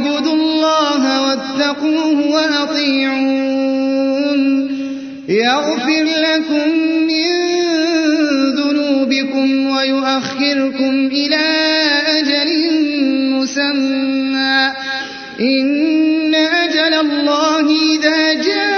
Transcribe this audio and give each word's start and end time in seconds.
اعبدوا 0.00 0.34
الله 0.34 1.22
واتقوه 1.22 2.30
وأطيعون. 2.30 3.60
يغفر 5.28 6.04
لكم 6.04 6.68
من 7.06 7.30
ذنوبكم 8.54 9.70
ويؤخركم 9.70 11.06
إلى 11.12 11.46
أجل 12.18 12.48
مسمى. 13.32 14.72
إن 15.40 16.34
أجل 16.34 16.94
الله 16.94 17.66
إذا 17.94 18.32
جاء 18.32 18.69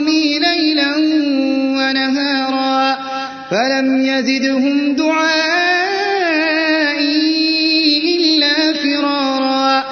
قومي 0.00 0.38
ليلا 0.38 0.96
ونهارا 1.76 2.98
فلم 3.50 4.04
يزدهم 4.04 4.94
دعائي 4.94 5.40
إلا 8.16 8.72
فرارا 8.72 9.84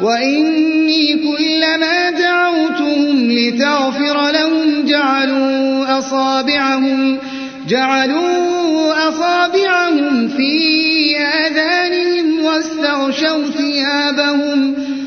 وإني 0.00 1.14
كلما 1.14 2.10
دعوتهم 2.10 3.30
لتغفر 3.30 4.30
لهم 4.30 4.84
جعلوا 4.84 5.98
أصابعهم 5.98 7.18
جعلوا 7.68 9.08
أصابعهم 9.08 10.28
في 10.28 11.16
آذانهم 11.18 12.44
واستغشوا 12.44 13.50
ثيابهم 13.50 14.85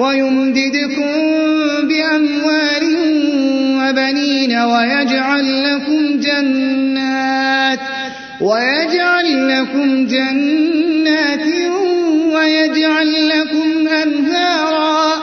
ويمددكم 0.00 1.12
بأموال 1.82 2.84
وبنين 3.80 4.58
ويجعل 4.58 5.64
لكم 5.64 6.20
جنات 6.20 7.78
ويجعل 8.40 9.48
لكم 9.48 10.06
جنات 10.06 11.46
ويجعل 12.34 13.28
لكم 13.28 13.88
أنهارا 13.88 15.16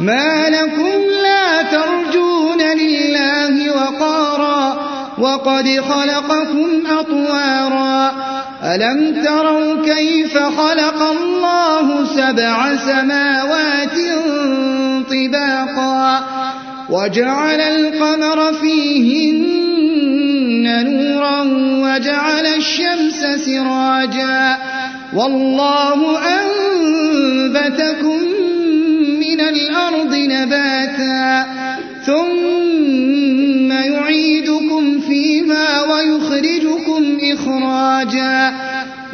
ما 0.00 0.48
لكم 0.48 0.92
لا 1.22 1.62
ترجون 1.62 2.62
لله 2.78 3.70
وقارا 3.70 4.76
وقد 5.18 5.80
خلقكم 5.80 6.86
أطوارا 6.86 8.12
ألم 8.62 9.22
تروا 9.24 9.84
كيف 9.84 10.38
خلق 10.38 11.02
الله 11.02 12.04
سبع 12.16 12.76
سماوات 12.76 13.75
طباقا 15.10 16.24
وجعل 16.90 17.60
القمر 17.60 18.52
فيهن 18.52 19.46
نورا 20.84 21.42
وجعل 21.84 22.46
الشمس 22.46 23.26
سراجا 23.46 24.56
والله 25.14 26.18
أنبتكم 26.40 28.20
من 29.20 29.40
الأرض 29.40 30.14
نباتا 30.14 31.46
ثم 32.06 33.72
يعيدكم 33.72 35.00
فيها 35.00 35.82
ويخرجكم 35.82 37.18
إخراجا 37.32 38.54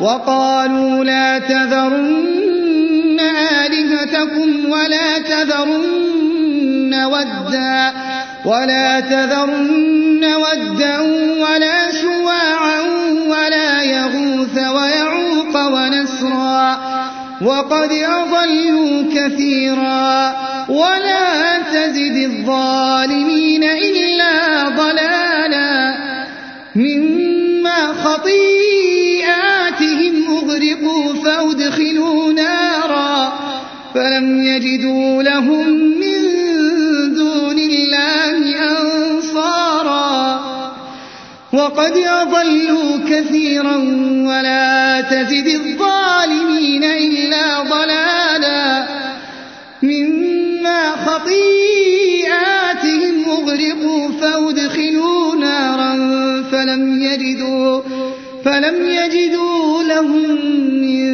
وقالوا 0.00 1.04
لا 1.04 1.38
تذرن 1.38 3.20
آلهتكم 3.64 4.70
ولا 4.70 5.18
تذرن 5.18 6.94
ودا 7.04 7.92
ولا 8.44 9.00
تذرن 9.00 10.24
ودا 10.24 11.00
ولا 11.40 11.90
سواعا 11.90 12.80
ولا 13.26 13.82
يغوث 13.82 14.58
ويعوق 14.58 15.56
ونسرا 15.56 16.78
وقد 17.42 17.92
أضلوا 17.92 19.02
كثيرا 19.14 20.36
ولا 20.68 21.58
تزد 21.72 22.16
الظالمين 22.16 23.64
إلا 23.64 24.68
ضلالا 24.68 25.94
مما 26.74 27.86
خطيئاتهم 28.04 28.93
فلم 33.94 34.42
يجدوا 34.42 35.22
لهم 35.22 35.68
من 35.70 36.20
دون 37.14 37.58
الله 37.58 38.70
أنصارا 38.70 40.40
وقد 41.52 41.96
أضلوا 41.96 42.98
كثيرا 43.08 43.76
ولا 44.26 45.00
تزد 45.00 45.46
الظالمين 45.46 46.84
إلا 46.84 47.62
ضلالا 47.62 48.86
مما 49.82 50.90
خطيئاتهم 51.06 52.44
أغرقوا 53.28 54.08
فأدخلوا 54.20 55.34
نارا 55.36 55.94
فلم 56.52 57.02
يجدوا 57.02 57.80
فلم 58.44 58.74
يجدوا 58.88 59.82
لهم 59.82 60.30
من 60.80 61.13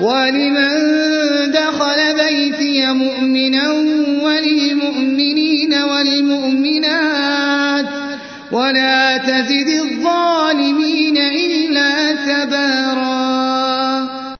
ولمن 0.00 0.70
دخل 1.50 2.14
بيتي 2.24 2.86
مؤمنا 2.92 3.72
وللمؤمنين 4.22 5.74
والمؤمنات 5.74 7.28
ولا 8.52 9.16
تزد 9.16 9.68
الظالمين 9.68 11.16
إلا 11.16 12.12
تبارا 12.12 12.87